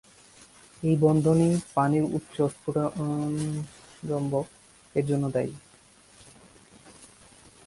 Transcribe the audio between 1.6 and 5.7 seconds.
পানির উচ্চ স্ফুটনম্বরক এর জন্য দায়ী।